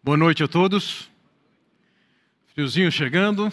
[0.00, 1.10] Boa noite a todos.
[2.54, 3.52] Friozinho chegando,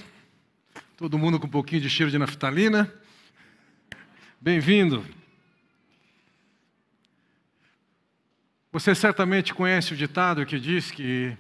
[0.96, 2.94] todo mundo com um pouquinho de cheiro de naftalina.
[4.40, 5.04] Bem-vindo.
[8.72, 11.36] Você certamente conhece o ditado que diz que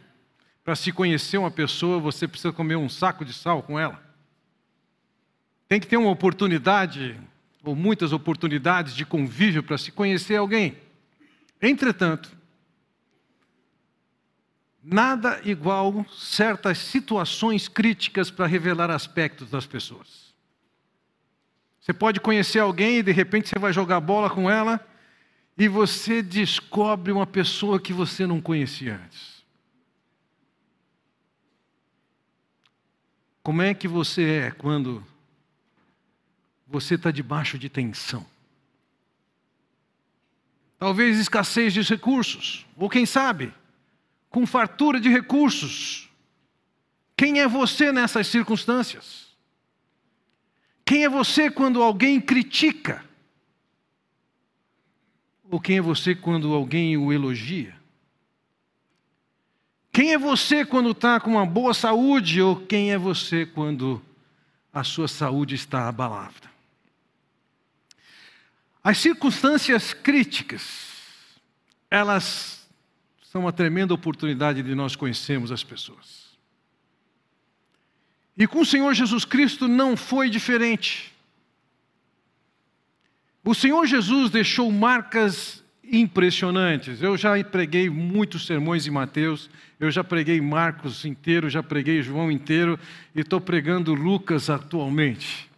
[0.63, 4.03] para se conhecer uma pessoa você precisa comer um saco de sal com ela.
[5.67, 7.15] Tem que ter uma oportunidade,
[7.63, 10.75] ou muitas oportunidades de convívio para se conhecer alguém.
[11.61, 12.35] Entretanto,
[14.85, 20.35] nada igual certas situações críticas para revelar aspectos das pessoas.
[21.81, 24.85] Você pode conhecer alguém e de repente você vai jogar bola com ela
[25.57, 29.43] e você descobre uma pessoa que você não conhecia antes.
[33.41, 35.03] Como é que você é quando
[36.67, 38.25] você está debaixo de tensão?
[40.77, 43.53] Talvez escassez de recursos, ou quem sabe,
[44.35, 46.09] com fartura de recursos.
[47.15, 49.27] Quem é você nessas circunstâncias?
[50.83, 53.05] Quem é você quando alguém critica?
[55.49, 57.73] Ou quem é você quando alguém o elogia?
[59.89, 62.41] Quem é você quando está com uma boa saúde?
[62.41, 64.01] Ou quem é você quando
[64.73, 66.51] a sua saúde está abalada?
[68.83, 70.91] As circunstâncias críticas,
[71.89, 72.64] elas
[73.35, 76.37] são uma tremenda oportunidade de nós conhecermos as pessoas.
[78.37, 81.13] E com o Senhor Jesus Cristo não foi diferente.
[83.43, 87.01] O Senhor Jesus deixou marcas impressionantes.
[87.01, 89.49] Eu já preguei muitos sermões em Mateus,
[89.81, 92.79] eu já preguei Marcos inteiro, já preguei João inteiro
[93.13, 95.51] e estou pregando Lucas atualmente.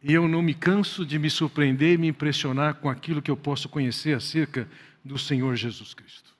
[0.00, 3.36] E eu não me canso de me surpreender e me impressionar com aquilo que eu
[3.36, 4.68] posso conhecer acerca
[5.04, 6.33] do Senhor Jesus Cristo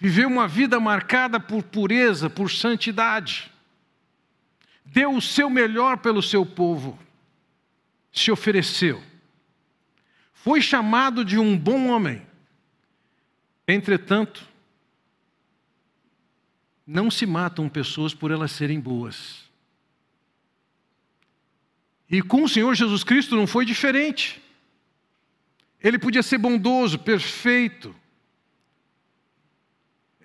[0.00, 3.52] viveu uma vida marcada por pureza, por santidade.
[4.82, 6.98] Deu o seu melhor pelo seu povo,
[8.10, 9.00] se ofereceu.
[10.32, 12.26] Foi chamado de um bom homem.
[13.68, 14.48] Entretanto,
[16.86, 19.44] não se matam pessoas por elas serem boas.
[22.10, 24.42] E com o Senhor Jesus Cristo não foi diferente.
[25.78, 27.94] Ele podia ser bondoso, perfeito,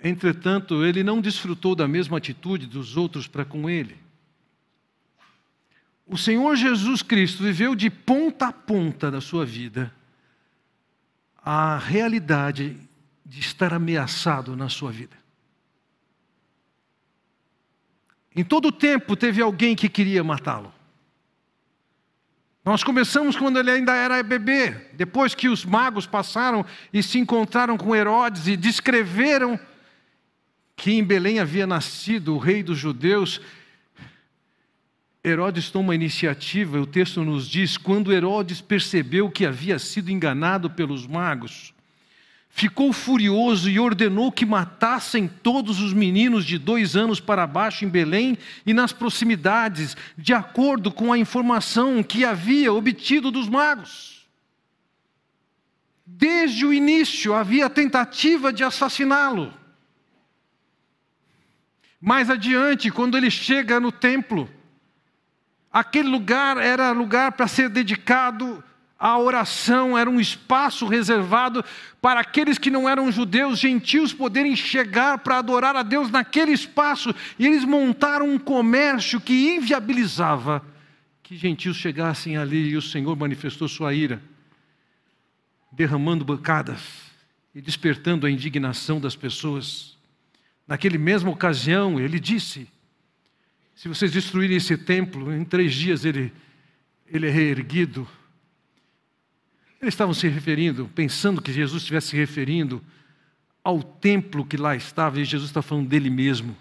[0.07, 3.97] Entretanto, ele não desfrutou da mesma atitude dos outros para com ele.
[6.05, 9.91] O Senhor Jesus Cristo viveu de ponta a ponta da sua vida
[11.43, 12.77] a realidade
[13.25, 15.17] de estar ameaçado na sua vida.
[18.35, 20.71] Em todo o tempo teve alguém que queria matá-lo.
[22.63, 27.75] Nós começamos quando ele ainda era bebê, depois que os magos passaram e se encontraram
[27.75, 29.59] com Herodes e descreveram
[30.75, 33.41] que em Belém havia nascido o rei dos judeus,
[35.23, 40.69] Herodes toma a iniciativa, o texto nos diz: quando Herodes percebeu que havia sido enganado
[40.69, 41.73] pelos magos,
[42.47, 47.89] ficou furioso e ordenou que matassem todos os meninos de dois anos para baixo em
[47.89, 48.37] Belém
[48.67, 54.27] e nas proximidades, de acordo com a informação que havia obtido dos magos.
[56.05, 59.64] Desde o início havia tentativa de assassiná-lo.
[61.99, 64.49] Mais adiante, quando ele chega no templo,
[65.71, 68.63] aquele lugar era lugar para ser dedicado
[68.97, 71.63] à oração, era um espaço reservado
[72.01, 77.13] para aqueles que não eram judeus, gentios, poderem chegar para adorar a Deus naquele espaço,
[77.37, 80.63] e eles montaram um comércio que inviabilizava
[81.25, 84.21] que gentios chegassem ali, e o Senhor manifestou sua ira,
[85.71, 86.79] derramando bancadas
[87.53, 89.94] e despertando a indignação das pessoas.
[90.67, 92.67] Naquele mesma ocasião, ele disse:
[93.75, 96.33] Se vocês destruírem esse templo, em três dias ele,
[97.07, 98.07] ele é reerguido.
[99.81, 102.83] Eles estavam se referindo, pensando que Jesus estivesse se referindo
[103.63, 106.55] ao templo que lá estava, e Jesus está falando dele mesmo,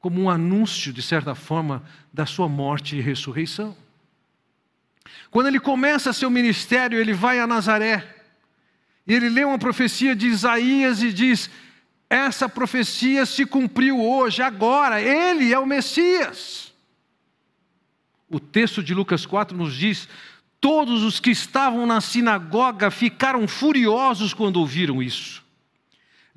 [0.00, 1.82] como um anúncio, de certa forma,
[2.12, 3.76] da sua morte e ressurreição.
[5.30, 8.16] Quando ele começa seu ministério, ele vai a Nazaré,
[9.06, 11.48] e ele lê uma profecia de Isaías e diz:
[12.08, 16.72] essa profecia se cumpriu hoje, agora, ele é o Messias.
[18.28, 20.08] O texto de Lucas 4 nos diz:
[20.60, 25.44] todos os que estavam na sinagoga ficaram furiosos quando ouviram isso.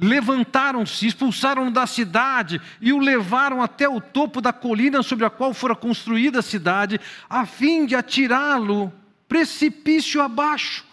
[0.02, 5.54] Levantaram-se, expulsaram-no da cidade e o levaram até o topo da colina sobre a qual
[5.54, 7.00] fora construída a cidade,
[7.30, 8.94] a fim de atirá-lo
[9.28, 10.90] precipício abaixo.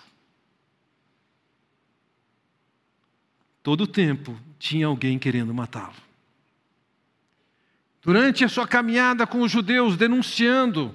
[3.66, 5.94] todo o tempo tinha alguém querendo matá-lo.
[8.02, 10.94] Durante a sua caminhada com os judeus, denunciando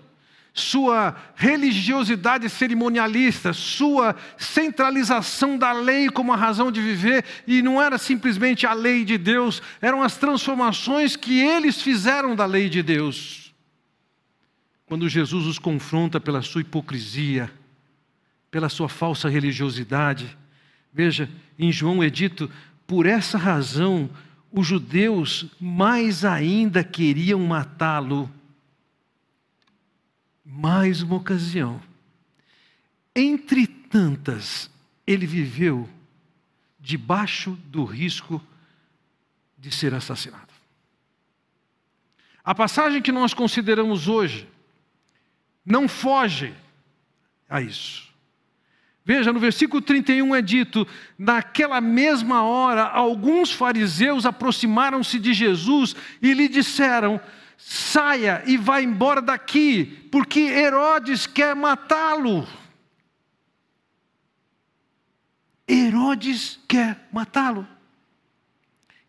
[0.53, 7.97] sua religiosidade cerimonialista, sua centralização da lei como a razão de viver, e não era
[7.97, 13.53] simplesmente a lei de Deus, eram as transformações que eles fizeram da lei de Deus.
[14.85, 17.49] Quando Jesus os confronta pela sua hipocrisia,
[18.49, 20.37] pela sua falsa religiosidade,
[20.93, 22.51] veja, em João é dito:
[22.91, 24.09] por essa razão,
[24.51, 28.29] os judeus mais ainda queriam matá-lo
[30.43, 31.81] mais uma ocasião.
[33.15, 34.69] Entre tantas,
[35.07, 35.87] ele viveu
[36.77, 38.45] debaixo do risco
[39.57, 40.51] de ser assassinado.
[42.43, 44.49] A passagem que nós consideramos hoje
[45.65, 46.53] não foge
[47.47, 48.10] a isso.
[49.13, 50.87] Veja, no versículo 31 é dito:
[51.19, 57.19] Naquela mesma hora, alguns fariseus aproximaram-se de Jesus e lhe disseram:
[57.57, 62.47] saia e vá embora daqui, porque Herodes quer matá-lo.
[65.67, 67.67] Herodes quer matá-lo.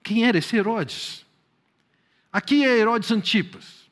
[0.02, 1.24] Quem era esse Herodes?
[2.32, 3.88] Aqui é Herodes Antipas.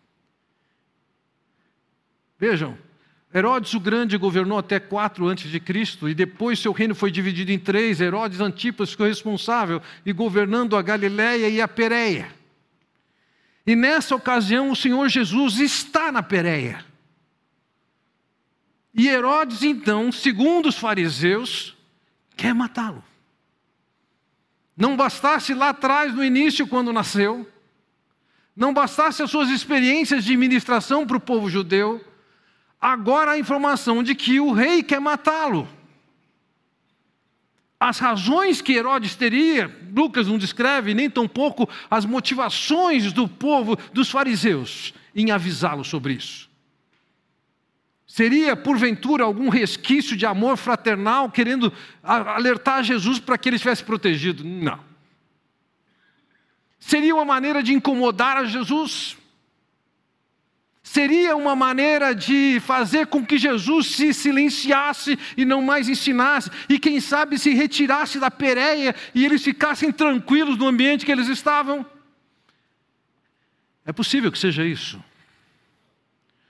[2.37, 2.77] Vejam,
[3.33, 7.53] Herodes o Grande governou até 4 antes de Cristo e depois seu reino foi dividido
[7.53, 8.01] em três.
[8.01, 12.29] Herodes Antipas ficou responsável e governando a Galiléia e a Pérea.
[13.65, 16.85] E nessa ocasião o Senhor Jesus está na Pérea.
[18.93, 21.77] E Herodes, então, segundo os fariseus,
[22.37, 23.05] quer matá-lo.
[24.77, 27.49] Não bastasse lá atrás, no início, quando nasceu,
[28.57, 32.05] não bastasse as suas experiências de ministração para o povo judeu,
[32.81, 35.69] agora a informação de que o rei quer matá-lo.
[37.79, 44.11] As razões que Herodes teria, Lucas não descreve nem tampouco as motivações do povo, dos
[44.11, 46.51] fariseus, em avisá-lo sobre isso.
[48.07, 51.73] Seria, porventura, algum resquício de amor fraternal, querendo
[52.03, 54.45] alertar Jesus para que ele estivesse protegido?
[54.45, 54.81] Não.
[56.79, 59.17] Seria uma maneira de incomodar a Jesus?
[60.93, 66.81] Seria uma maneira de fazer com que Jesus se silenciasse e não mais ensinasse, e
[66.81, 71.87] quem sabe se retirasse da Pérea e eles ficassem tranquilos no ambiente que eles estavam.
[73.87, 75.01] É possível que seja isso.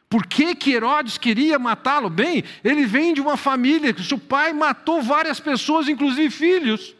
[0.09, 2.09] Por que, que Herodes queria matá-lo?
[2.09, 6.97] Bem, ele vem de uma família que seu pai matou várias pessoas, inclusive filhos,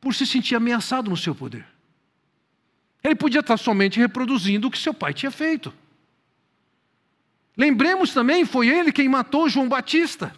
[0.00, 1.64] por se sentir ameaçado no seu poder.
[3.02, 5.72] Ele podia estar somente reproduzindo o que seu pai tinha feito.
[7.56, 10.34] Lembremos também, foi ele quem matou João Batista.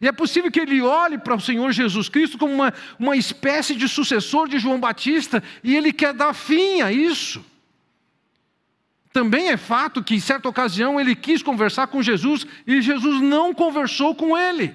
[0.00, 3.74] E é possível que ele olhe para o Senhor Jesus Cristo como uma, uma espécie
[3.74, 7.44] de sucessor de João Batista e ele quer dar fim a isso.
[9.12, 13.54] Também é fato que, em certa ocasião, ele quis conversar com Jesus e Jesus não
[13.54, 14.74] conversou com ele.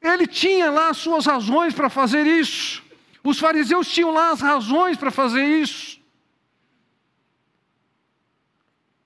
[0.00, 2.84] Ele tinha lá as suas razões para fazer isso.
[3.24, 5.97] Os fariseus tinham lá as razões para fazer isso.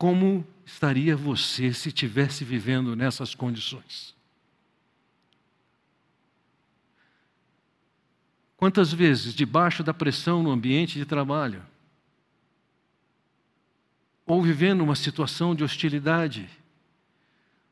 [0.03, 4.13] Como estaria você se estivesse vivendo nessas condições?
[8.57, 11.65] Quantas vezes, debaixo da pressão no ambiente de trabalho,
[14.27, 16.51] ou vivendo uma situação de hostilidade,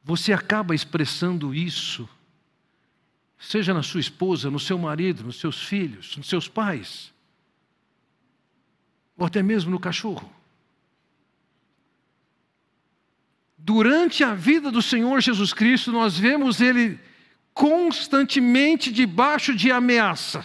[0.05, 2.09] você acaba expressando isso,
[3.41, 7.13] seja na sua esposa, no seu marido, nos seus filhos, nos seus pais,
[9.17, 10.40] ou até mesmo no cachorro.
[13.63, 16.99] Durante a vida do Senhor Jesus Cristo, nós vemos ele
[17.53, 20.45] constantemente debaixo de ameaça.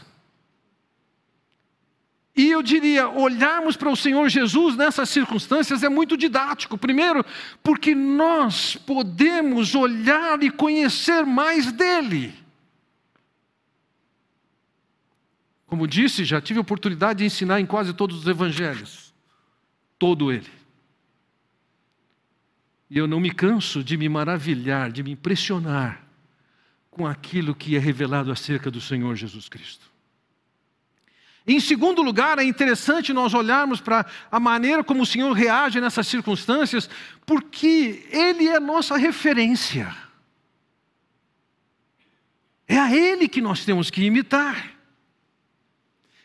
[2.36, 6.78] E eu diria, olharmos para o Senhor Jesus nessas circunstâncias é muito didático.
[6.78, 7.26] Primeiro,
[7.64, 12.34] porque nós podemos olhar e conhecer mais dele.
[15.66, 19.14] Como disse, já tive oportunidade de ensinar em quase todos os evangelhos.
[19.98, 20.65] Todo ele.
[22.90, 26.06] E eu não me canso de me maravilhar, de me impressionar
[26.90, 29.92] com aquilo que é revelado acerca do Senhor Jesus Cristo.
[31.48, 36.08] Em segundo lugar, é interessante nós olharmos para a maneira como o Senhor reage nessas
[36.08, 36.90] circunstâncias,
[37.26, 39.96] porque Ele é nossa referência.
[42.68, 44.72] É a Ele que nós temos que imitar.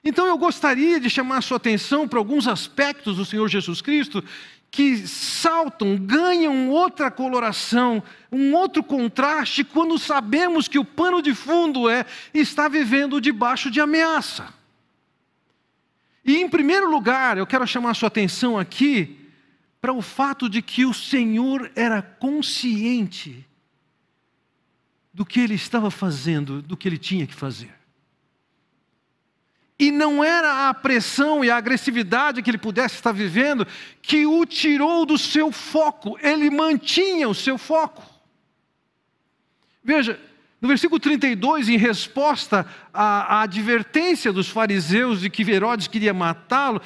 [0.02, 4.25] Então eu gostaria de chamar a sua atenção para alguns aspectos do Senhor Jesus Cristo
[4.71, 11.89] que saltam, ganham outra coloração, um outro contraste, quando sabemos que o pano de fundo
[11.89, 14.55] é está vivendo debaixo de ameaça.
[16.25, 19.19] E em primeiro lugar, eu quero chamar a sua atenção aqui
[19.81, 23.45] para o fato de que o Senhor era consciente
[25.12, 27.79] do que ele estava fazendo, do que ele tinha que fazer.
[29.80, 33.66] E não era a pressão e a agressividade que ele pudesse estar vivendo
[34.02, 38.04] que o tirou do seu foco, ele mantinha o seu foco.
[39.82, 40.20] Veja,
[40.60, 46.82] no versículo 32, em resposta à, à advertência dos fariseus de que Herodes queria matá-lo,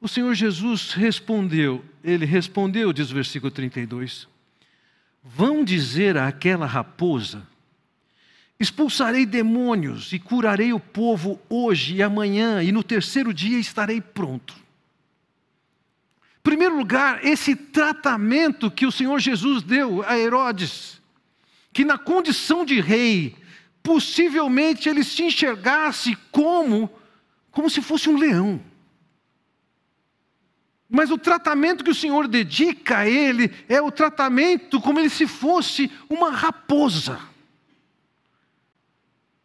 [0.00, 4.28] o Senhor Jesus respondeu, ele respondeu, diz o versículo 32,
[5.24, 7.42] vão dizer àquela raposa,
[8.60, 14.54] expulsarei demônios e curarei o povo hoje e amanhã, e no terceiro dia estarei pronto.
[16.20, 21.00] Em primeiro lugar, esse tratamento que o Senhor Jesus deu a Herodes,
[21.72, 23.34] que na condição de rei,
[23.82, 26.90] possivelmente ele se enxergasse como,
[27.50, 28.60] como se fosse um leão.
[30.88, 35.90] Mas o tratamento que o Senhor dedica a ele é o tratamento como se fosse
[36.10, 37.29] uma raposa.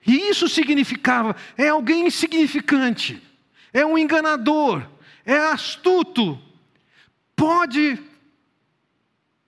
[0.06, 3.22] E isso significava, é alguém insignificante,
[3.74, 4.86] é um enganador,
[5.26, 6.40] é astuto,
[7.36, 8.00] pode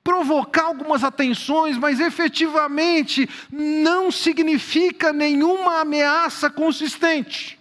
[0.04, 7.60] provocar algumas atenções, mas efetivamente não significa nenhuma ameaça consistente.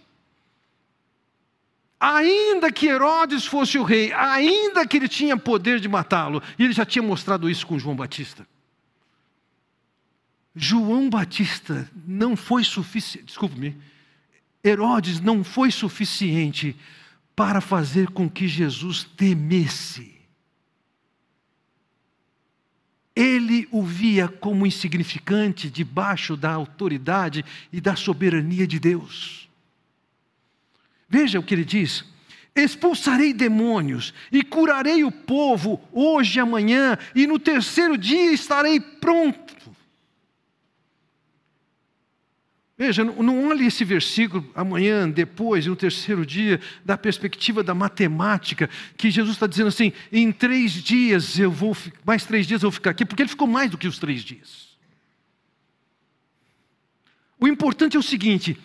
[1.98, 6.72] Ainda que Herodes fosse o rei, ainda que ele tinha poder de matá-lo, e ele
[6.72, 8.46] já tinha mostrado isso com João Batista.
[10.58, 13.76] João Batista não foi suficiente, desculpe-me,
[14.64, 16.74] Herodes não foi suficiente
[17.36, 20.16] para fazer com que Jesus temesse.
[23.14, 29.50] Ele o via como insignificante debaixo da autoridade e da soberania de Deus.
[31.06, 32.02] Veja o que ele diz:
[32.54, 39.45] expulsarei demônios e curarei o povo hoje e amanhã, e no terceiro dia estarei pronto.
[42.78, 48.68] Veja, não olhe esse versículo amanhã, depois, no terceiro dia, da perspectiva da matemática,
[48.98, 52.74] que Jesus está dizendo assim: em três dias eu vou, mais três dias eu vou
[52.74, 54.76] ficar aqui, porque ele ficou mais do que os três dias.
[57.40, 58.58] O importante é o seguinte: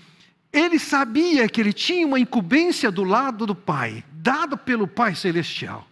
[0.52, 5.88] ele sabia que ele tinha uma incumbência do lado do Pai, dada pelo Pai Celestial.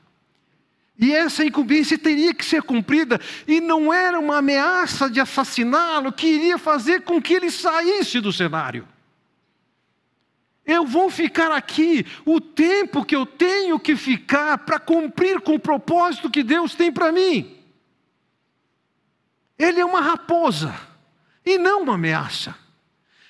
[1.00, 6.28] E essa incumbência teria que ser cumprida, e não era uma ameaça de assassiná-lo que
[6.28, 8.86] iria fazer com que ele saísse do cenário.
[10.66, 15.60] Eu vou ficar aqui o tempo que eu tenho que ficar para cumprir com o
[15.60, 17.58] propósito que Deus tem para mim.
[19.58, 20.76] Ele é uma raposa
[21.46, 22.54] e não uma ameaça.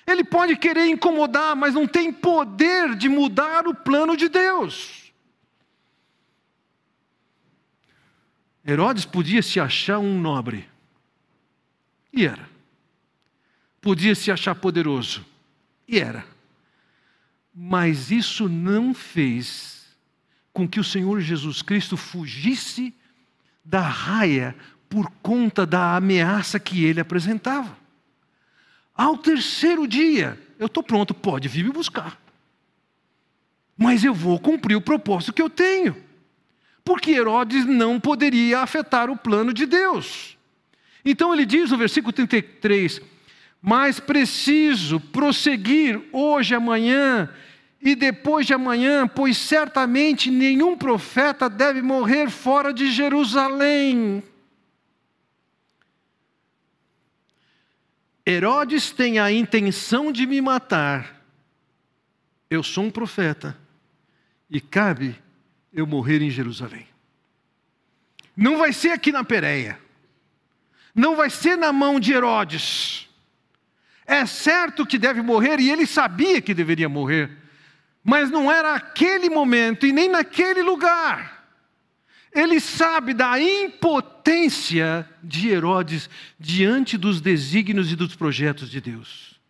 [0.04, 4.99] Ele pode querer incomodar, mas não tem poder de mudar o plano de Deus.
[8.70, 10.68] Herodes podia se achar um nobre,
[12.12, 12.48] e era.
[13.80, 15.26] Podia se achar poderoso,
[15.88, 16.24] e era.
[17.52, 19.96] Mas isso não fez
[20.52, 22.94] com que o Senhor Jesus Cristo fugisse
[23.64, 24.54] da raia
[24.88, 27.76] por conta da ameaça que ele apresentava.
[28.94, 32.20] Ao terceiro dia, eu estou pronto, pode vir me buscar.
[33.76, 36.09] Mas eu vou cumprir o propósito que eu tenho.
[36.84, 40.36] Porque Herodes não poderia afetar o plano de Deus.
[41.04, 43.00] Então ele diz no versículo 33:
[43.60, 47.28] Mas preciso prosseguir hoje, amanhã
[47.82, 54.22] e depois de amanhã, pois certamente nenhum profeta deve morrer fora de Jerusalém.
[58.26, 61.24] Herodes tem a intenção de me matar,
[62.50, 63.56] eu sou um profeta,
[64.48, 65.16] e cabe
[65.72, 66.86] eu morrer em Jerusalém.
[68.36, 69.78] Não vai ser aqui na Pérea,
[70.94, 73.08] não vai ser na mão de Herodes.
[74.06, 77.30] É certo que deve morrer, e ele sabia que deveria morrer,
[78.02, 81.40] mas não era aquele momento e nem naquele lugar.
[82.32, 86.08] Ele sabe da impotência de Herodes
[86.38, 89.40] diante dos desígnios e dos projetos de Deus.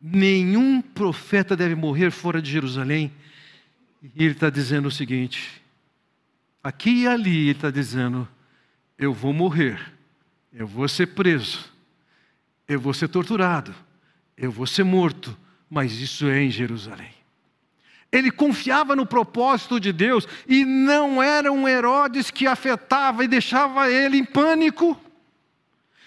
[0.00, 3.12] Nenhum profeta deve morrer fora de Jerusalém.
[4.02, 5.62] E ele está dizendo o seguinte:
[6.62, 8.28] aqui e ali, ele está dizendo:
[8.98, 9.92] eu vou morrer,
[10.52, 11.72] eu vou ser preso,
[12.66, 13.74] eu vou ser torturado,
[14.36, 15.36] eu vou ser morto,
[15.68, 17.14] mas isso é em Jerusalém.
[18.10, 23.90] Ele confiava no propósito de Deus e não era um Herodes que afetava e deixava
[23.90, 24.98] ele em pânico.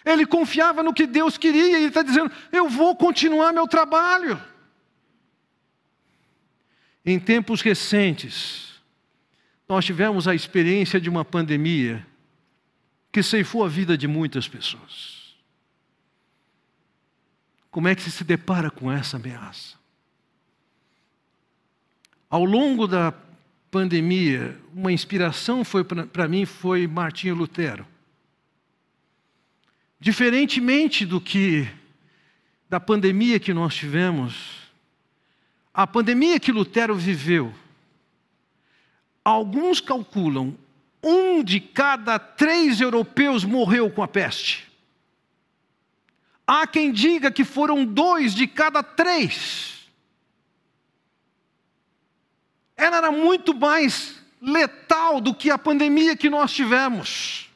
[0.06, 4.42] Ele confiava no que Deus queria e ele está dizendo: Eu vou continuar meu trabalho.
[7.06, 8.82] Em tempos recentes,
[9.68, 12.06] nós tivemos a experiência de uma pandemia
[13.12, 15.36] que ceifou a vida de muitas pessoas.
[17.72, 19.78] Como é que se depara com essa ameaça?
[22.30, 23.14] Ao longo da
[23.72, 27.86] pandemia, uma inspiração foi para mim foi Martinho Lutero.
[30.00, 31.68] Diferentemente do que
[32.70, 34.59] da pandemia que nós tivemos,
[35.74, 37.54] a pandemia que Lutero viveu,
[39.24, 40.58] alguns calculam
[41.04, 44.70] um de cada três europeus morreu com a peste.
[46.46, 49.88] Há quem diga que foram dois de cada três.
[52.76, 57.50] Ela era muito mais letal do que a pandemia que nós tivemos.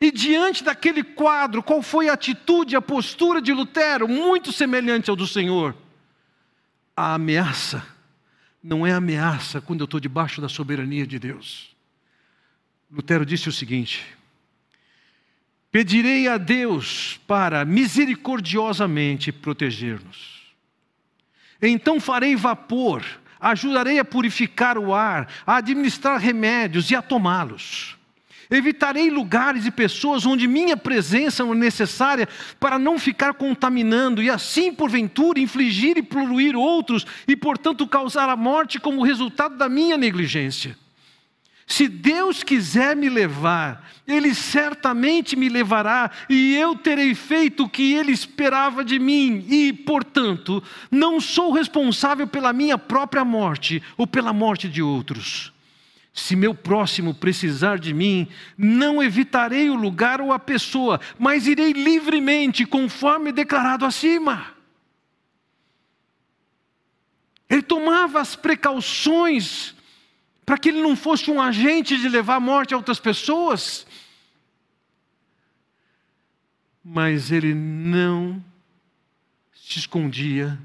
[0.00, 4.08] E diante daquele quadro, qual foi a atitude, a postura de Lutero?
[4.08, 5.74] Muito semelhante ao do Senhor.
[6.96, 7.84] A ameaça
[8.62, 11.74] não é ameaça quando eu estou debaixo da soberania de Deus.
[12.90, 14.04] Lutero disse o seguinte:
[15.70, 20.54] Pedirei a Deus para misericordiosamente proteger-nos.
[21.60, 23.04] Então farei vapor,
[23.40, 27.98] ajudarei a purificar o ar, a administrar remédios e a tomá-los.
[28.54, 32.28] Evitarei lugares e pessoas onde minha presença é necessária
[32.60, 38.36] para não ficar contaminando e assim, porventura, infligir e poluir outros e, portanto, causar a
[38.36, 40.76] morte como resultado da minha negligência.
[41.66, 47.94] Se Deus quiser me levar, Ele certamente me levará, e eu terei feito o que
[47.94, 54.32] Ele esperava de mim, e, portanto, não sou responsável pela minha própria morte ou pela
[54.32, 55.53] morte de outros.
[56.14, 61.72] Se meu próximo precisar de mim, não evitarei o lugar ou a pessoa, mas irei
[61.72, 64.54] livremente, conforme declarado acima.
[67.50, 69.74] Ele tomava as precauções
[70.46, 73.84] para que ele não fosse um agente de levar morte a outras pessoas.
[76.82, 78.42] Mas ele não
[79.52, 80.56] se escondia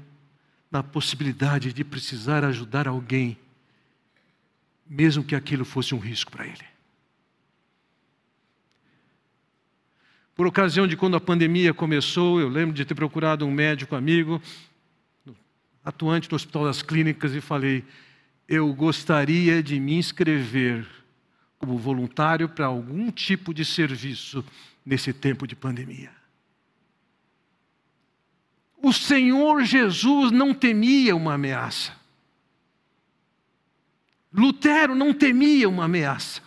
[0.70, 3.36] na possibilidade de precisar ajudar alguém,
[4.90, 6.64] mesmo que aquilo fosse um risco para ele.
[10.34, 14.42] Por ocasião de quando a pandemia começou, eu lembro de ter procurado um médico amigo,
[15.84, 17.84] atuante no Hospital das Clínicas, e falei:
[18.48, 20.84] eu gostaria de me inscrever
[21.56, 24.44] como voluntário para algum tipo de serviço
[24.84, 26.10] nesse tempo de pandemia.
[28.82, 31.99] O Senhor Jesus não temia uma ameaça.
[34.32, 36.42] Lutero não temia uma ameaça.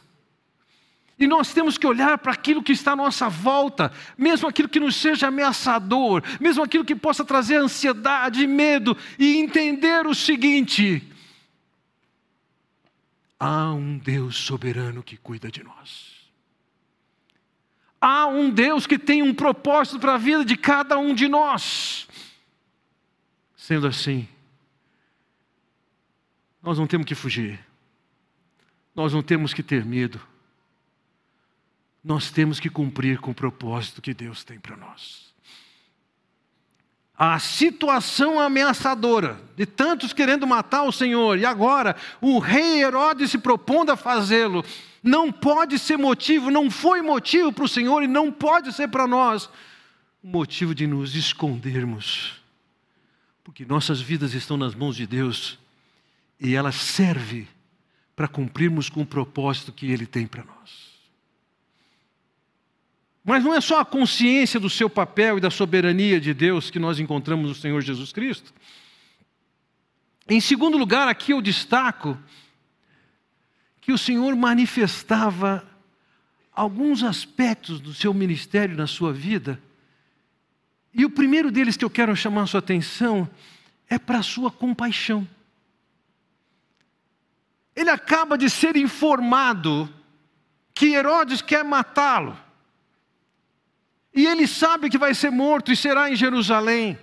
[1.17, 4.79] E nós temos que olhar para aquilo que está à nossa volta, mesmo aquilo que
[4.79, 11.03] nos seja ameaçador, mesmo aquilo que possa trazer ansiedade, medo, e entender o seguinte:
[13.39, 16.13] Há um Deus soberano que cuida de nós.
[18.01, 22.07] Há um Deus que tem um propósito para a vida de cada um de nós.
[23.55, 24.27] Sendo assim,
[26.61, 27.59] nós não temos que fugir,
[28.95, 30.19] nós não temos que ter medo,
[32.03, 35.33] nós temos que cumprir com o propósito que Deus tem para nós.
[37.15, 43.37] A situação ameaçadora de tantos querendo matar o Senhor, e agora o rei Herodes se
[43.37, 44.65] propondo a fazê-lo,
[45.01, 49.07] não pode ser motivo, não foi motivo para o Senhor e não pode ser para
[49.07, 49.49] nós
[50.23, 52.41] motivo de nos escondermos,
[53.43, 55.59] porque nossas vidas estão nas mãos de Deus
[56.39, 57.45] e ela serve
[58.15, 60.93] para cumprirmos com o propósito que Ele tem para nós.
[63.23, 66.79] Mas não é só a consciência do seu papel e da soberania de Deus que
[66.79, 68.53] nós encontramos no Senhor Jesus Cristo.
[70.27, 72.17] Em segundo lugar, aqui eu destaco
[73.79, 75.65] que o Senhor manifestava
[76.53, 79.61] alguns aspectos do seu ministério na sua vida.
[80.93, 83.29] E o primeiro deles que eu quero chamar a sua atenção
[83.89, 85.27] é para a sua compaixão.
[87.75, 89.89] Ele acaba de ser informado
[90.73, 92.37] que Herodes quer matá-lo.
[94.13, 96.97] E ele sabe que vai ser morto e será em Jerusalém.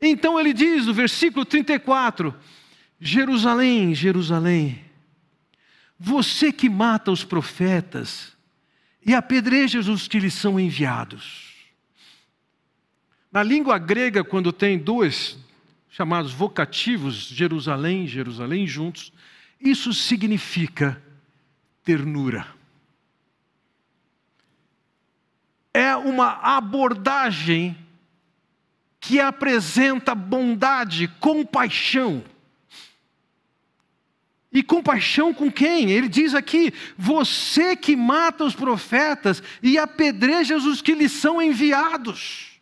[0.00, 2.34] Então ele diz no versículo 34:
[3.00, 4.84] Jerusalém, Jerusalém,
[5.98, 8.36] você que mata os profetas
[9.04, 11.54] e apedreja os que lhes são enviados.
[13.32, 15.38] Na língua grega, quando tem duas
[15.90, 19.12] chamados vocativos, Jerusalém, Jerusalém juntos,
[19.60, 21.02] isso significa
[21.82, 22.46] ternura.
[25.72, 27.76] É uma abordagem
[29.00, 32.24] que apresenta bondade, compaixão.
[34.52, 35.90] E compaixão com quem?
[35.90, 42.58] Ele diz aqui: você que mata os profetas e apedreja os que lhes são enviados.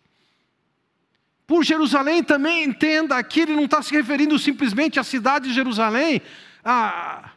[1.46, 6.20] Por Jerusalém também entenda aqui, ele não está se referindo simplesmente à cidade de Jerusalém.
[6.64, 7.30] A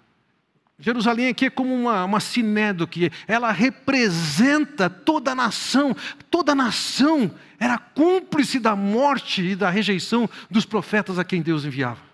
[0.80, 5.96] Jerusalém aqui é como uma, uma sinédoque, ela representa toda a nação,
[6.30, 11.66] toda a nação era cúmplice da morte e da rejeição dos profetas a quem Deus
[11.66, 12.06] enviava.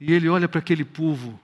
[0.00, 1.38] E ele olha para aquele povo,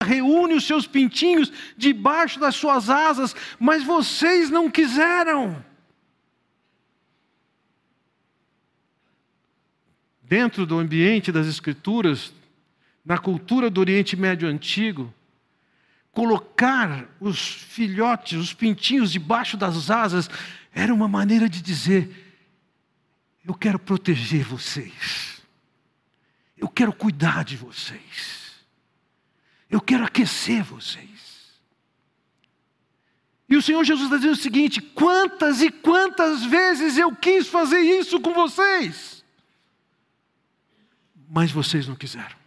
[0.00, 5.64] reúne os seus pintinhos debaixo das suas asas, mas vocês não quiseram.
[10.30, 12.32] Dentro do ambiente das Escrituras,
[13.04, 15.12] na cultura do Oriente Médio Antigo,
[16.12, 20.30] colocar os filhotes, os pintinhos debaixo das asas,
[20.72, 22.08] era uma maneira de dizer:
[23.44, 25.42] eu quero proteger vocês.
[26.56, 28.62] Eu quero cuidar de vocês.
[29.68, 31.58] Eu quero aquecer vocês.
[33.48, 37.80] E o Senhor Jesus está dizendo o seguinte: quantas e quantas vezes eu quis fazer
[37.80, 39.19] isso com vocês,
[41.30, 42.40] mas vocês não quiseram.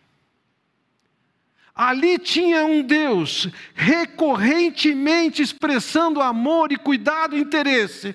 [1.74, 8.14] Ali tinha um Deus recorrentemente expressando amor e cuidado e interesse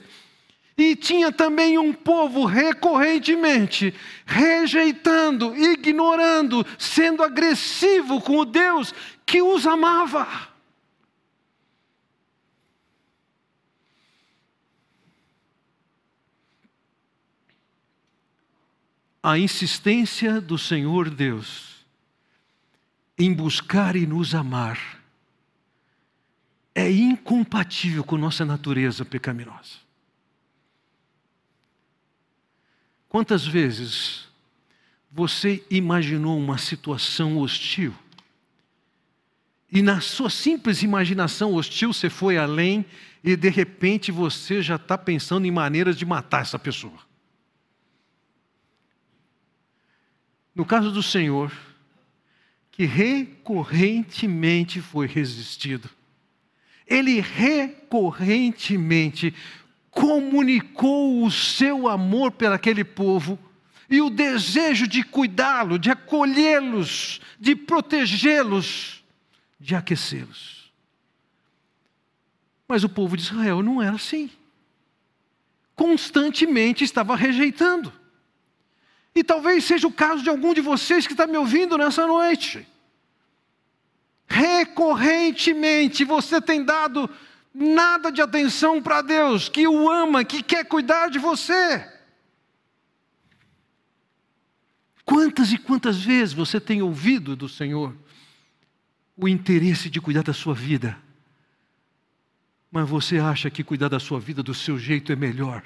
[0.76, 3.92] e tinha também um povo recorrentemente
[4.24, 8.94] rejeitando, ignorando, sendo agressivo com o Deus
[9.26, 10.47] que os amava.
[19.22, 21.84] A insistência do Senhor Deus
[23.18, 25.02] em buscar e nos amar
[26.74, 29.88] é incompatível com nossa natureza pecaminosa.
[33.08, 34.28] Quantas vezes
[35.10, 37.92] você imaginou uma situação hostil?
[39.72, 42.86] E na sua simples imaginação hostil você foi além
[43.24, 47.07] e de repente você já está pensando em maneiras de matar essa pessoa.
[50.58, 51.52] No caso do Senhor,
[52.72, 55.88] que recorrentemente foi resistido,
[56.84, 59.32] ele recorrentemente
[59.88, 63.38] comunicou o seu amor por aquele povo
[63.88, 69.04] e o desejo de cuidá-lo, de acolhê-los, de protegê-los,
[69.60, 70.72] de aquecê-los.
[72.66, 74.28] Mas o povo de Israel não era assim.
[75.76, 77.92] Constantemente estava rejeitando.
[79.14, 82.66] E talvez seja o caso de algum de vocês que está me ouvindo nessa noite.
[84.26, 87.08] Recorrentemente você tem dado
[87.52, 91.86] nada de atenção para Deus, que o ama, que quer cuidar de você.
[95.04, 97.96] Quantas e quantas vezes você tem ouvido do Senhor
[99.16, 100.96] o interesse de cuidar da sua vida,
[102.70, 105.64] mas você acha que cuidar da sua vida do seu jeito é melhor?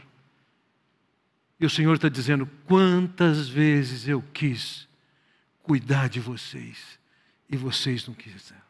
[1.62, 4.88] E o Senhor está dizendo: quantas vezes eu quis
[5.62, 6.98] cuidar de vocês
[7.48, 8.61] e vocês não quiseram.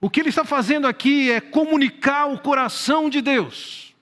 [0.00, 3.94] O que ele está fazendo aqui é comunicar o coração de Deus.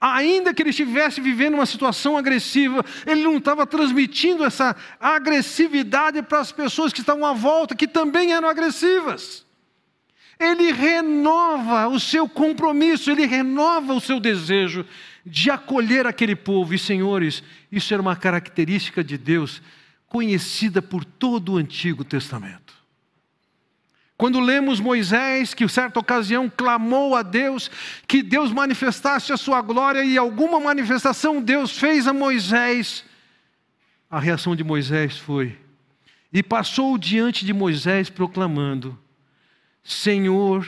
[0.00, 6.40] Ainda que ele estivesse vivendo uma situação agressiva, ele não estava transmitindo essa agressividade para
[6.40, 9.44] as pessoas que estavam à volta, que também eram agressivas.
[10.38, 14.86] Ele renova o seu compromisso, ele renova o seu desejo
[15.26, 16.72] de acolher aquele povo.
[16.72, 19.60] E, senhores, isso era uma característica de Deus
[20.06, 22.74] conhecida por todo o Antigo Testamento.
[24.16, 27.70] Quando lemos Moisés, que em certa ocasião clamou a Deus
[28.08, 33.04] que Deus manifestasse a sua glória e alguma manifestação Deus fez a Moisés,
[34.08, 35.58] a reação de Moisés foi:
[36.32, 38.98] e passou diante de Moisés proclamando:
[39.84, 40.66] Senhor,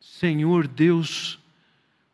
[0.00, 1.38] Senhor Deus,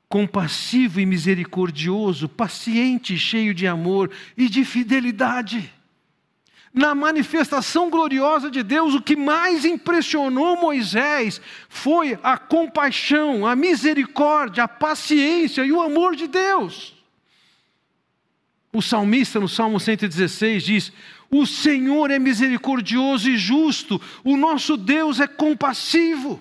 [0.09, 5.73] compassivo e misericordioso, paciente cheio de amor e de fidelidade
[6.73, 14.65] na manifestação gloriosa de Deus, o que mais impressionou Moisés foi a compaixão, a misericórdia,
[14.65, 16.95] a paciência e o amor de Deus.
[18.73, 20.93] O salmista, no Salmo 116, diz:
[21.31, 26.41] O Senhor é misericordioso e justo, o nosso Deus é compassivo.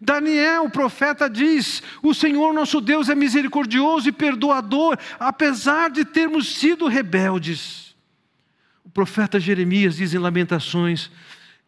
[0.00, 6.54] Daniel, o profeta, diz: O Senhor nosso Deus é misericordioso e perdoador, apesar de termos
[6.56, 7.96] sido rebeldes.
[8.84, 11.10] O profeta Jeremias diz em Lamentações: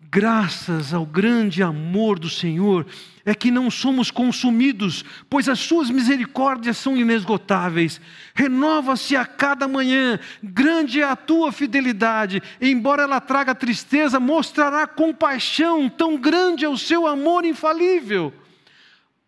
[0.08, 2.86] Graças ao grande amor do Senhor
[3.24, 8.00] é que não somos consumidos, pois as suas misericórdias são inesgotáveis.
[8.34, 15.88] Renova-se a cada manhã, grande é a tua fidelidade, embora ela traga tristeza, mostrará compaixão,
[15.88, 18.32] tão grande é o seu amor infalível.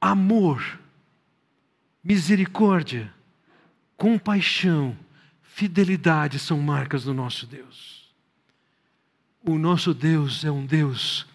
[0.00, 0.80] Amor,
[2.02, 3.12] misericórdia,
[3.96, 4.96] compaixão,
[5.42, 8.01] fidelidade são marcas do nosso Deus.
[9.44, 11.26] O nosso Deus é um Deus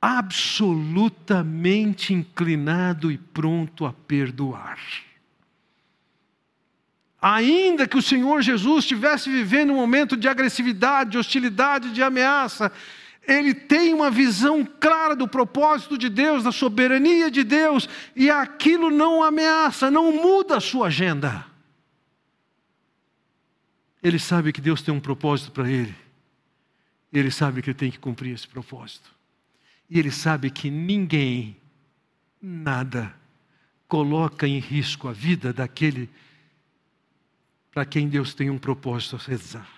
[0.00, 4.80] absolutamente inclinado e pronto a perdoar.
[7.20, 12.72] Ainda que o Senhor Jesus estivesse vivendo um momento de agressividade, de hostilidade, de ameaça,
[13.24, 18.90] ele tem uma visão clara do propósito de Deus, da soberania de Deus, e aquilo
[18.90, 21.46] não ameaça, não muda a sua agenda.
[24.02, 25.94] Ele sabe que Deus tem um propósito para ele.
[27.12, 29.10] Ele sabe que tem que cumprir esse propósito.
[29.90, 31.56] E ele sabe que ninguém,
[32.40, 33.14] nada,
[33.86, 36.08] coloca em risco a vida daquele
[37.70, 39.68] para quem Deus tem um propósito a rezar.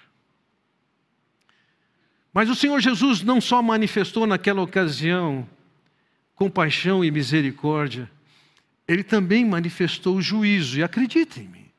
[2.32, 5.48] Mas o Senhor Jesus não só manifestou naquela ocasião
[6.34, 8.10] compaixão e misericórdia,
[8.86, 10.78] ele também manifestou juízo.
[10.78, 11.72] E acreditem-me,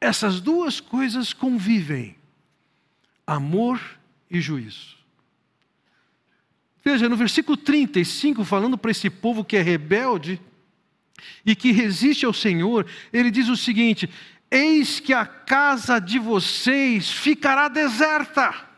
[0.00, 2.16] essas duas coisas convivem:
[3.26, 3.80] amor
[4.32, 4.96] e juízo.
[6.82, 10.40] Veja, no versículo 35, falando para esse povo que é rebelde
[11.44, 14.10] e que resiste ao Senhor, ele diz o seguinte:
[14.50, 18.72] Eis que a casa de vocês ficará deserta.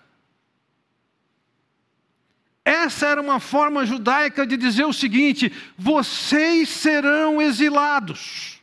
[2.63, 8.61] Essa era uma forma judaica de dizer o seguinte: vocês serão exilados.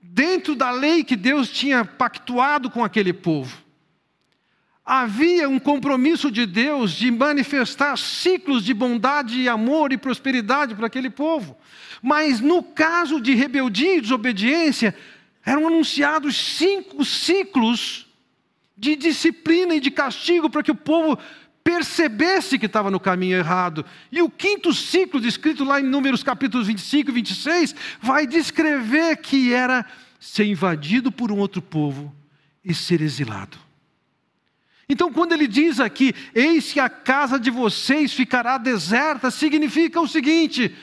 [0.00, 3.65] Dentro da lei que Deus tinha pactuado com aquele povo
[4.86, 10.86] havia um compromisso de Deus de manifestar ciclos de bondade e amor e prosperidade para
[10.86, 11.56] aquele povo.
[12.00, 14.94] Mas no caso de rebeldia e desobediência,
[15.44, 18.06] eram anunciados cinco ciclos
[18.78, 21.18] de disciplina e de castigo para que o povo
[21.64, 23.84] percebesse que estava no caminho errado.
[24.12, 29.52] E o quinto ciclo, descrito lá em Números capítulos 25 e 26, vai descrever que
[29.52, 29.84] era
[30.20, 32.14] ser invadido por um outro povo
[32.64, 33.65] e ser exilado.
[34.88, 40.06] Então, quando ele diz aqui, eis que a casa de vocês ficará deserta, significa o
[40.06, 40.74] seguinte: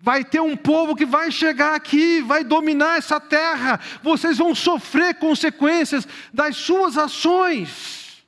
[0.00, 5.16] vai ter um povo que vai chegar aqui, vai dominar essa terra, vocês vão sofrer
[5.16, 8.24] consequências das suas ações.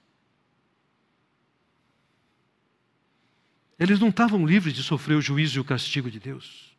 [3.79, 6.77] Eles não estavam livres de sofrer o juízo e o castigo de Deus.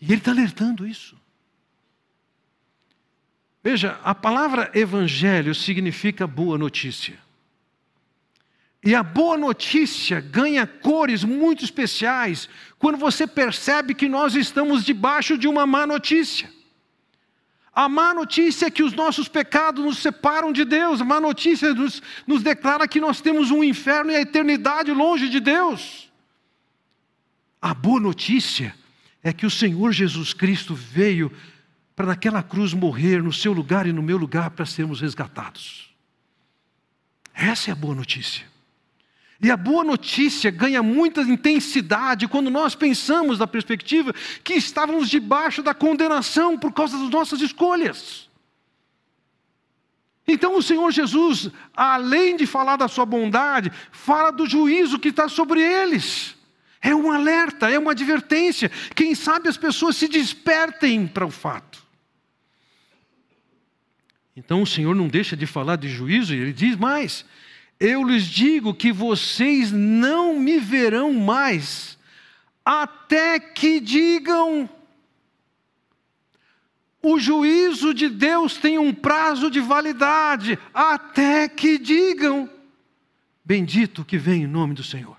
[0.00, 1.19] E ele está alertando isso.
[3.62, 7.18] Veja, a palavra evangelho significa boa notícia.
[8.82, 15.36] E a boa notícia ganha cores muito especiais quando você percebe que nós estamos debaixo
[15.36, 16.50] de uma má notícia.
[17.74, 21.02] A má notícia é que os nossos pecados nos separam de Deus.
[21.02, 25.28] A má notícia nos, nos declara que nós temos um inferno e a eternidade longe
[25.28, 26.10] de Deus.
[27.60, 28.74] A boa notícia
[29.22, 31.30] é que o Senhor Jesus Cristo veio
[32.00, 35.94] para naquela cruz morrer no seu lugar e no meu lugar para sermos resgatados.
[37.34, 38.46] Essa é a boa notícia.
[39.38, 45.62] E a boa notícia ganha muita intensidade quando nós pensamos da perspectiva que estávamos debaixo
[45.62, 48.30] da condenação por causa das nossas escolhas.
[50.26, 55.28] Então o Senhor Jesus, além de falar da sua bondade, fala do juízo que está
[55.28, 56.34] sobre eles.
[56.80, 58.70] É um alerta, é uma advertência.
[58.94, 61.79] Quem sabe as pessoas se despertem para o fato.
[64.36, 67.24] Então o Senhor não deixa de falar de juízo, e ele diz mais:
[67.78, 71.98] Eu lhes digo que vocês não me verão mais,
[72.64, 74.68] até que digam.
[77.02, 82.48] O juízo de Deus tem um prazo de validade, até que digam:
[83.44, 85.16] Bendito que vem em nome do Senhor.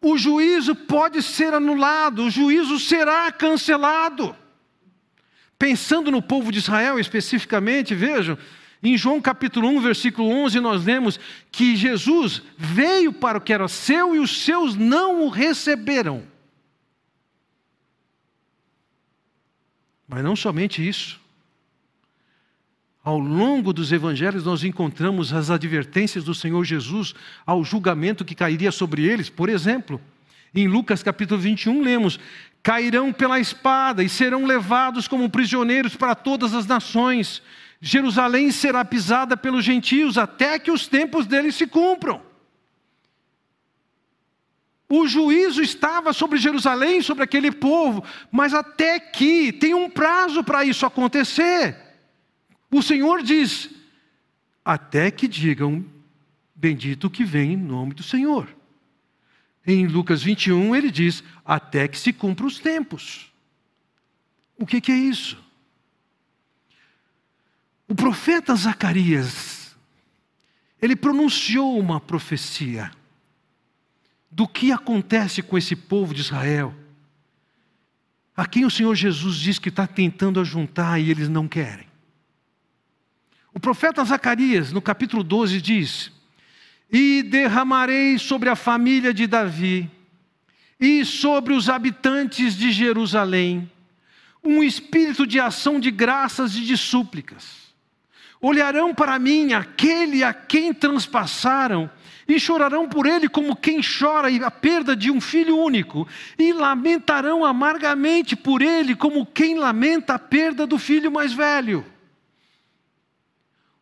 [0.00, 4.36] O juízo pode ser anulado, o juízo será cancelado.
[5.58, 8.38] Pensando no povo de Israel especificamente, vejam,
[8.82, 11.18] em João capítulo 1, versículo 11, nós lemos
[11.50, 16.22] que Jesus veio para o que era seu e os seus não o receberam.
[20.06, 21.20] Mas não somente isso.
[23.02, 28.70] Ao longo dos evangelhos, nós encontramos as advertências do Senhor Jesus ao julgamento que cairia
[28.70, 29.28] sobre eles.
[29.28, 30.00] Por exemplo,
[30.54, 32.18] em Lucas capítulo 21, lemos:
[32.62, 37.42] Cairão pela espada e serão levados como prisioneiros para todas as nações.
[37.80, 42.20] Jerusalém será pisada pelos gentios até que os tempos deles se cumpram.
[44.88, 50.64] O juízo estava sobre Jerusalém, sobre aquele povo, mas até que tem um prazo para
[50.64, 51.76] isso acontecer.
[52.70, 53.68] O Senhor diz:
[54.64, 55.84] até que digam,
[56.54, 58.57] bendito que vem em nome do Senhor.
[59.70, 63.30] Em Lucas 21, ele diz: até que se cumpra os tempos.
[64.56, 65.36] O que, que é isso?
[67.86, 69.76] O profeta Zacarias,
[70.80, 72.90] ele pronunciou uma profecia
[74.30, 76.74] do que acontece com esse povo de Israel,
[78.34, 81.86] a quem o Senhor Jesus diz que está tentando ajuntar e eles não querem.
[83.52, 86.17] O profeta Zacarias, no capítulo 12, diz:
[86.90, 89.90] E derramarei sobre a família de Davi
[90.80, 93.70] e sobre os habitantes de Jerusalém
[94.42, 97.68] um espírito de ação de graças e de súplicas.
[98.40, 101.90] Olharão para mim aquele a quem transpassaram
[102.26, 106.06] e chorarão por ele como quem chora a perda de um filho único,
[106.38, 111.84] e lamentarão amargamente por ele como quem lamenta a perda do filho mais velho.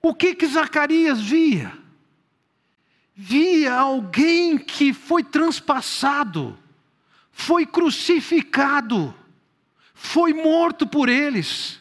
[0.01, 1.73] O que que Zacarias via?
[3.16, 6.59] Via alguém que foi transpassado,
[7.33, 9.14] foi crucificado,
[9.94, 11.81] foi morto por eles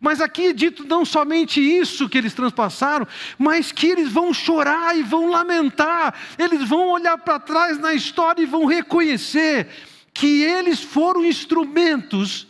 [0.00, 4.96] mas aqui é dito não somente isso que eles transpassaram, mas que eles vão chorar
[4.96, 9.68] e vão lamentar, eles vão olhar para trás na história e vão reconhecer
[10.14, 12.46] que eles foram instrumentos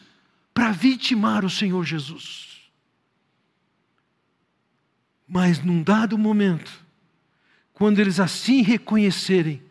[0.52, 2.48] para vitimar o Senhor Jesus.
[5.26, 6.70] Mas num dado momento,
[7.78, 9.62] quando eles assim reconhecerem,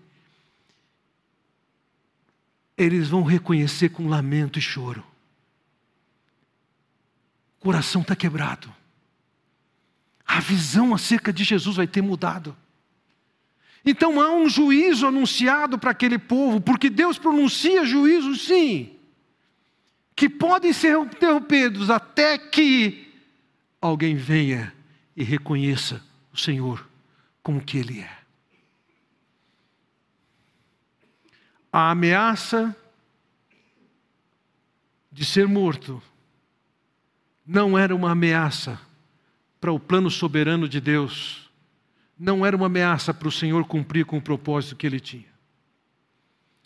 [2.77, 5.03] eles vão reconhecer com lamento e choro
[7.59, 8.73] o coração está quebrado.
[10.25, 12.55] A visão acerca de Jesus vai ter mudado.
[13.85, 18.95] Então há um juízo anunciado para aquele povo, porque Deus pronuncia juízo, sim,
[20.15, 23.11] que podem ser interrompidos até que
[23.81, 24.73] alguém venha
[25.15, 26.87] e reconheça o Senhor
[27.47, 28.17] como que Ele é.
[31.71, 32.75] A ameaça
[35.10, 36.03] de ser morto
[37.45, 38.77] não era uma ameaça
[39.62, 41.49] para o plano soberano de Deus,
[42.19, 45.31] não era uma ameaça para o Senhor cumprir com o propósito que ele tinha.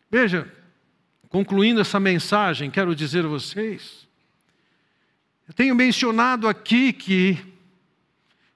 [0.09, 0.51] Veja,
[1.29, 4.07] concluindo essa mensagem, quero dizer a vocês,
[5.47, 7.50] eu tenho mencionado aqui que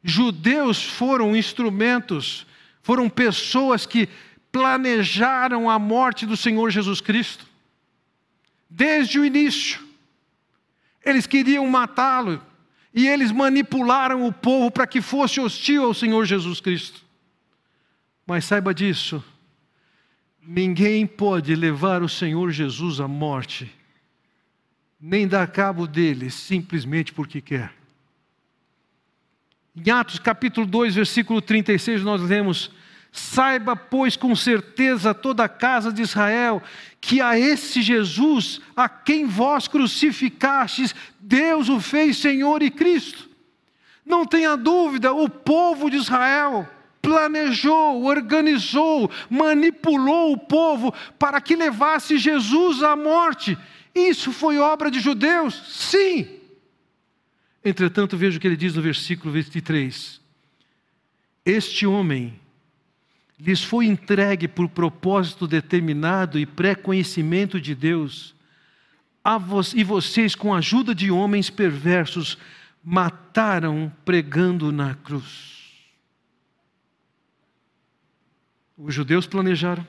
[0.08, 2.46] judeus foram instrumentos,
[2.84, 4.08] foram pessoas que
[4.52, 7.44] planejaram a morte do Senhor Jesus Cristo,
[8.70, 9.84] desde o início.
[11.04, 12.40] Eles queriam matá-lo
[12.94, 17.04] e eles manipularam o povo para que fosse hostil ao Senhor Jesus Cristo.
[18.28, 19.24] Mas saiba disso,
[20.40, 23.74] ninguém pode levar o Senhor Jesus à morte,
[25.02, 27.85] nem dar cabo dele simplesmente porque quer.
[29.76, 32.72] Em Atos capítulo 2, versículo 36, nós lemos:
[33.12, 36.64] Saiba, pois, com certeza toda a casa de Israel,
[37.02, 43.30] que a esse Jesus, a quem vós crucificastes, Deus o fez Senhor e Cristo.
[44.06, 46.68] Não tenha dúvida, o povo de Israel
[47.02, 53.58] planejou, organizou, manipulou o povo para que levasse Jesus à morte.
[53.94, 55.54] Isso foi obra de judeus?
[55.68, 56.28] Sim.
[57.66, 60.22] Entretanto, veja o que ele diz no versículo 23.
[61.44, 62.40] Este homem
[63.40, 68.36] lhes foi entregue por propósito determinado e pré-conhecimento de Deus,
[69.76, 72.38] e vocês, com a ajuda de homens perversos,
[72.84, 75.74] mataram pregando na cruz.
[78.78, 79.86] Os judeus planejaram,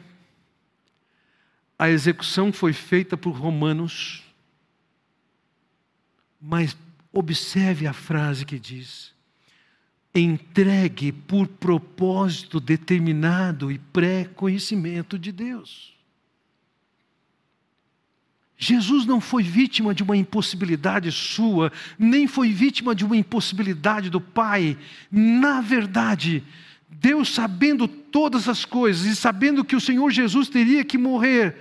[1.78, 4.24] a execução foi feita por romanos,
[6.40, 6.74] mas
[7.12, 9.14] observe a frase que diz:
[10.14, 15.94] entregue por propósito determinado e pré-conhecimento de Deus.
[18.58, 24.20] Jesus não foi vítima de uma impossibilidade sua, nem foi vítima de uma impossibilidade do
[24.20, 24.78] Pai.
[25.10, 26.42] Na verdade,
[26.88, 31.54] Deus, sabendo todas as coisas e sabendo que o Senhor Jesus teria que morrer,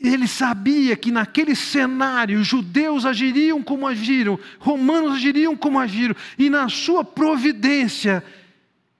[0.00, 6.70] Ele sabia que naquele cenário judeus agiriam como agiram, romanos agiriam como agiram, e na
[6.70, 8.24] sua providência,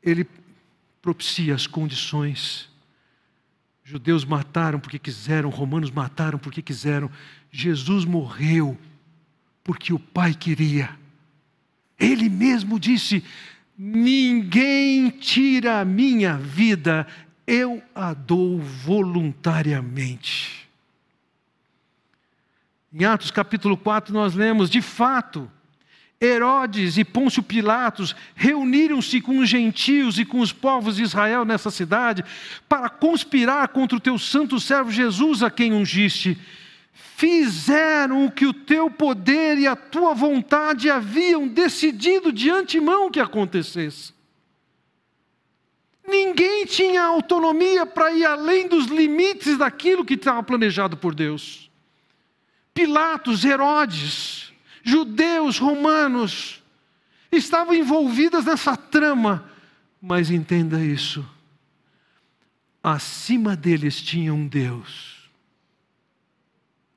[0.02, 0.28] ele
[1.00, 2.68] propicia as condições.
[3.82, 7.10] Judeus mataram porque quiseram, romanos mataram porque quiseram.
[7.50, 8.76] Jesus morreu
[9.64, 10.90] porque o Pai queria.
[11.98, 13.24] Ele mesmo disse:
[13.76, 17.06] Ninguém tira a minha vida,
[17.46, 20.59] eu a dou voluntariamente.
[22.92, 25.50] Em Atos capítulo 4, nós lemos: de fato,
[26.20, 31.70] Herodes e Pôncio Pilatos reuniram-se com os gentios e com os povos de Israel nessa
[31.70, 32.24] cidade
[32.68, 36.38] para conspirar contra o teu santo servo Jesus, a quem ungiste
[37.20, 43.20] fizeram o que o teu poder e a tua vontade haviam decidido de antemão que
[43.20, 44.14] acontecesse.
[46.06, 51.69] Ninguém tinha autonomia para ir além dos limites daquilo que estava planejado por Deus.
[52.72, 54.52] Pilatos, Herodes,
[54.82, 56.62] judeus, romanos,
[57.30, 59.50] estavam envolvidas nessa trama,
[60.00, 61.24] mas entenda isso:
[62.82, 65.20] acima deles tinha um Deus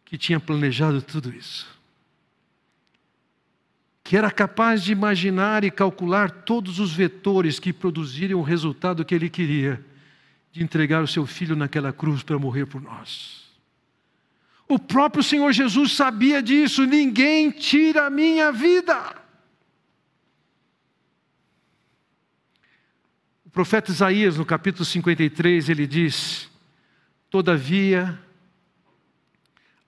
[0.05, 1.67] que tinha planejado tudo isso.
[4.03, 9.15] Que era capaz de imaginar e calcular todos os vetores que produziriam o resultado que
[9.15, 9.83] ele queria,
[10.51, 13.42] de entregar o seu filho naquela cruz para morrer por nós.
[14.67, 19.15] O próprio Senhor Jesus sabia disso, ninguém tira a minha vida.
[23.45, 26.49] O profeta Isaías, no capítulo 53, ele diz:
[27.29, 28.19] Todavia,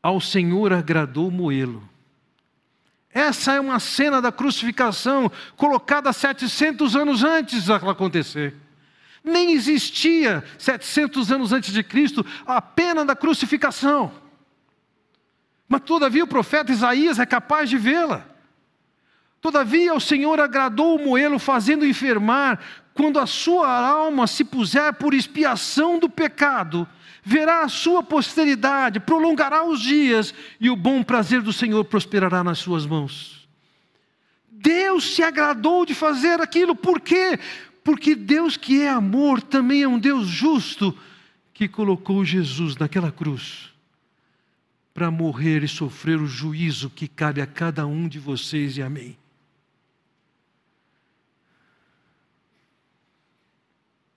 [0.04, 1.90] ao Senhor agradou moê-lo.
[3.16, 8.54] Essa é uma cena da crucificação colocada 700 anos antes daquilo acontecer.
[9.24, 14.12] Nem existia 700 anos antes de Cristo a pena da crucificação.
[15.68, 18.26] Mas todavia o profeta Isaías é capaz de vê-la.
[19.42, 22.60] Todavia o Senhor agradou moê-lo, fazendo enfermar,
[22.94, 26.88] quando a sua alma se puser por expiação do pecado,
[27.24, 32.60] verá a sua posteridade, prolongará os dias e o bom prazer do Senhor prosperará nas
[32.60, 33.48] suas mãos.
[34.50, 37.38] Deus se agradou de fazer aquilo, por quê?
[37.84, 40.98] Porque Deus, que é amor, também é um Deus justo,
[41.54, 43.75] que colocou Jesus naquela cruz
[44.96, 48.90] para morrer e sofrer o juízo que cabe a cada um de vocês e a
[48.90, 49.16] mim.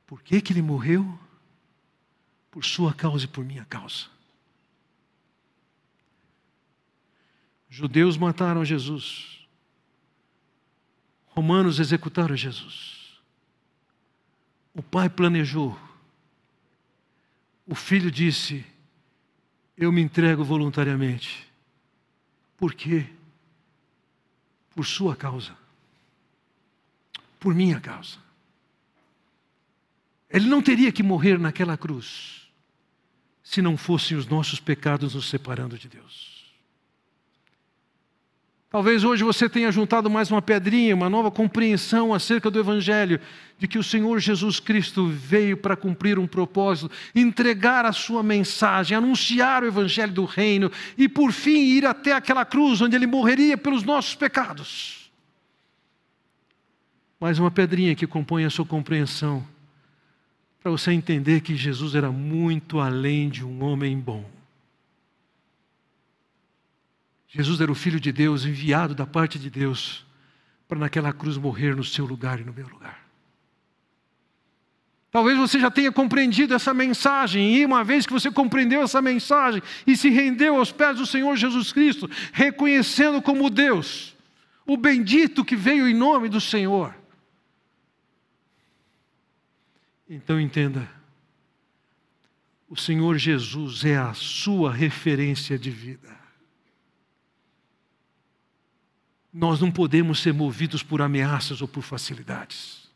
[0.06, 1.18] Por que, que ele morreu?
[2.50, 4.06] por sua causa e por minha causa.
[7.70, 9.46] Judeus mataram Jesus.
[11.28, 13.20] Romanos executaram Jesus.
[14.74, 15.78] O pai planejou.
[17.64, 18.66] O filho disse:
[19.78, 21.46] Eu me entrego voluntariamente.
[22.56, 23.06] Por quê?
[24.74, 25.56] Por sua causa.
[27.38, 28.18] Por minha causa.
[30.28, 32.48] Ele não teria que morrer naquela cruz
[33.42, 36.37] se não fossem os nossos pecados nos separando de Deus.
[38.70, 43.18] Talvez hoje você tenha juntado mais uma pedrinha, uma nova compreensão acerca do Evangelho,
[43.58, 48.94] de que o Senhor Jesus Cristo veio para cumprir um propósito, entregar a sua mensagem,
[48.96, 53.56] anunciar o Evangelho do Reino e, por fim, ir até aquela cruz onde ele morreria
[53.56, 55.10] pelos nossos pecados.
[57.18, 59.44] Mais uma pedrinha que compõe a sua compreensão
[60.60, 64.37] para você entender que Jesus era muito além de um homem bom.
[67.28, 70.06] Jesus era o Filho de Deus, enviado da parte de Deus,
[70.66, 73.06] para naquela cruz morrer no seu lugar e no meu lugar.
[75.10, 79.62] Talvez você já tenha compreendido essa mensagem, e uma vez que você compreendeu essa mensagem
[79.86, 84.16] e se rendeu aos pés do Senhor Jesus Cristo, reconhecendo como Deus,
[84.66, 86.94] o bendito que veio em nome do Senhor,
[90.08, 90.90] Então entenda,
[92.68, 96.17] o Senhor Jesus é a sua referência de vida.
[99.32, 102.88] Nós não podemos ser movidos por ameaças ou por facilidades.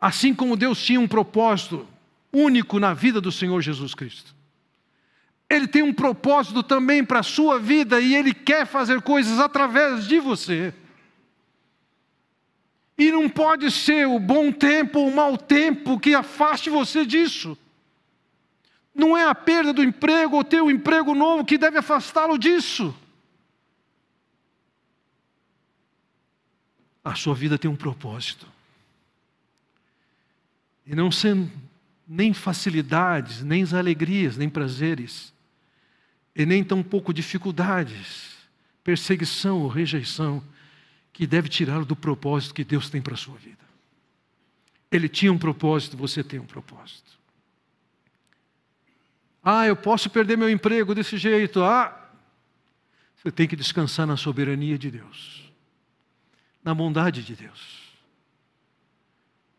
[0.00, 1.86] Assim como Deus tinha um propósito
[2.32, 4.34] único na vida do Senhor Jesus Cristo.
[5.50, 10.06] Ele tem um propósito também para a sua vida e Ele quer fazer coisas através
[10.06, 10.74] de você.
[12.98, 17.56] E não pode ser o bom tempo ou o mau tempo que afaste você disso.
[18.94, 22.94] Não é a perda do emprego ou ter um emprego novo que deve afastá-lo disso.
[27.08, 28.46] A sua vida tem um propósito.
[30.84, 31.50] E não sendo,
[32.06, 35.32] nem facilidades, nem alegrias, nem prazeres,
[36.36, 38.36] e nem tampouco dificuldades,
[38.84, 40.42] perseguição ou rejeição,
[41.10, 43.64] que deve tirá-lo do propósito que Deus tem para a sua vida.
[44.92, 47.18] Ele tinha um propósito, você tem um propósito.
[49.42, 51.62] Ah, eu posso perder meu emprego desse jeito.
[51.62, 52.10] Ah,
[53.16, 55.47] você tem que descansar na soberania de Deus,
[56.68, 57.88] na bondade de Deus.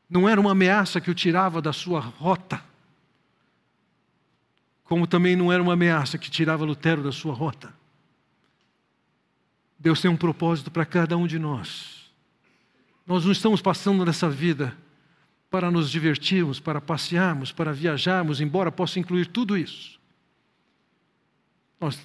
[0.07, 2.63] Não era uma ameaça que o tirava da sua rota,
[4.83, 7.73] como também não era uma ameaça que tirava Lutero da sua rota.
[9.79, 12.11] Deus tem um propósito para cada um de nós.
[13.07, 14.77] Nós não estamos passando nessa vida
[15.49, 19.99] para nos divertirmos, para passearmos, para viajarmos, embora possa incluir tudo isso.
[21.81, 21.99] Nós,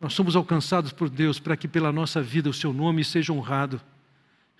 [0.00, 3.80] nós somos alcançados por Deus para que pela nossa vida o seu nome seja honrado,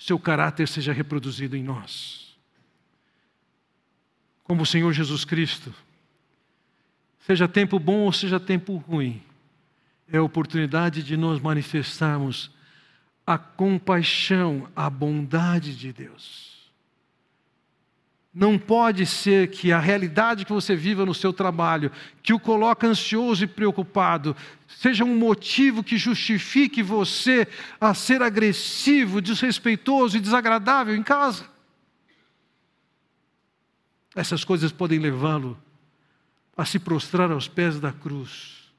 [0.00, 2.34] seu caráter seja reproduzido em nós.
[4.42, 5.74] Como o Senhor Jesus Cristo,
[7.26, 9.22] seja tempo bom ou seja tempo ruim,
[10.10, 12.50] é a oportunidade de nós manifestarmos
[13.26, 16.59] a compaixão, a bondade de Deus.
[18.32, 21.90] Não pode ser que a realidade que você viva no seu trabalho,
[22.22, 24.36] que o coloca ansioso e preocupado,
[24.68, 27.48] seja um motivo que justifique você
[27.80, 31.44] a ser agressivo, desrespeitoso e desagradável em casa.
[34.14, 35.60] Essas coisas podem levá-lo
[36.56, 38.70] a se prostrar aos pés da cruz,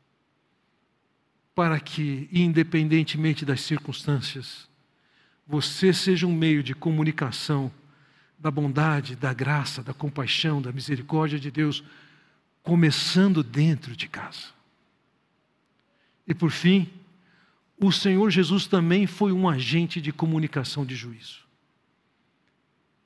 [1.54, 4.70] para que, independentemente das circunstâncias,
[5.46, 7.70] você seja um meio de comunicação
[8.42, 11.84] da bondade, da graça, da compaixão, da misericórdia de Deus,
[12.64, 14.48] começando dentro de casa.
[16.28, 16.90] E por fim,
[17.80, 21.42] o Senhor Jesus também foi um agente de comunicação de juízo.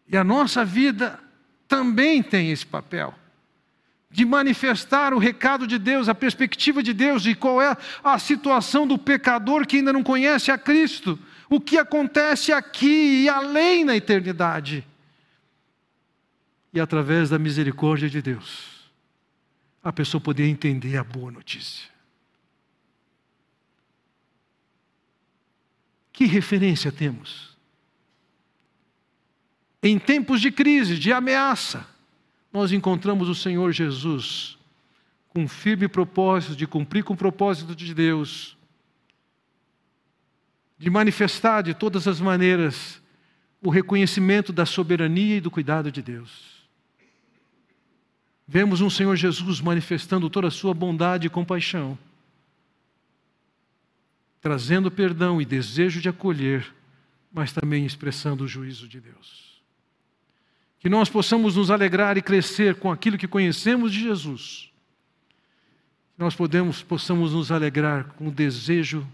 [0.08, 1.20] E a nossa vida
[1.68, 3.14] também tem esse papel
[4.10, 8.88] de manifestar o recado de Deus, a perspectiva de Deus e qual é a situação
[8.88, 11.20] do pecador que ainda não conhece a Cristo,
[11.50, 14.86] o que acontece aqui e além na eternidade
[16.76, 18.92] e através da misericórdia de Deus,
[19.82, 21.90] a pessoa poder entender a boa notícia.
[26.12, 27.56] Que referência temos?
[29.82, 31.88] Em tempos de crise, de ameaça,
[32.52, 34.58] nós encontramos o Senhor Jesus
[35.30, 38.58] com firme propósito de cumprir com o propósito de Deus,
[40.78, 43.02] de manifestar de todas as maneiras
[43.62, 46.65] o reconhecimento da soberania e do cuidado de Deus.
[48.48, 51.98] Vemos um Senhor Jesus manifestando toda a sua bondade e compaixão,
[54.40, 56.72] trazendo perdão e desejo de acolher,
[57.34, 59.62] mas também expressando o juízo de Deus.
[60.80, 64.72] Que nós possamos nos alegrar e crescer com aquilo que conhecemos de Jesus.
[66.14, 69.08] Que nós podemos, possamos nos alegrar com o desejo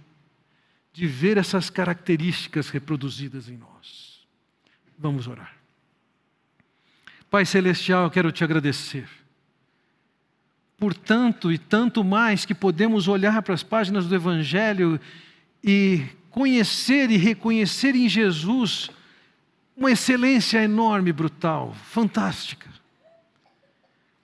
[0.91, 4.27] de ver essas características reproduzidas em nós.
[4.99, 5.55] Vamos orar.
[7.29, 9.20] Pai Celestial, eu quero te agradecer
[10.81, 14.99] por tanto e tanto mais que podemos olhar para as páginas do Evangelho
[15.63, 18.89] e conhecer e reconhecer em Jesus
[19.77, 22.67] uma excelência enorme, brutal, fantástica.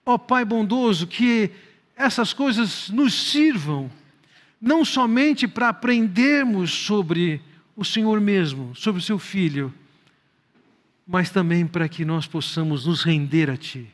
[0.03, 1.51] Ó oh, Pai bondoso, que
[1.95, 3.91] essas coisas nos sirvam
[4.59, 7.39] não somente para aprendermos sobre
[7.75, 9.71] o Senhor mesmo, sobre o seu Filho,
[11.07, 13.93] mas também para que nós possamos nos render a Ti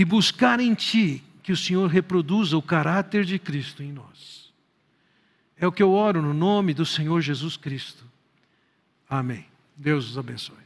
[0.00, 4.50] e buscar em Ti que o Senhor reproduza o caráter de Cristo em nós.
[5.58, 8.02] É o que eu oro no nome do Senhor Jesus Cristo.
[9.06, 9.44] Amém.
[9.76, 10.56] Deus os abençoe.